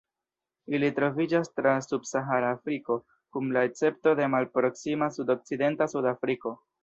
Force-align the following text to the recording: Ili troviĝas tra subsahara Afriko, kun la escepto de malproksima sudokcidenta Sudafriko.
Ili 0.75 0.87
troviĝas 0.99 1.51
tra 1.59 1.73
subsahara 1.87 2.49
Afriko, 2.55 2.97
kun 3.37 3.53
la 3.57 3.63
escepto 3.71 4.15
de 4.21 4.29
malproksima 4.37 5.11
sudokcidenta 5.19 5.89
Sudafriko. 5.95 6.57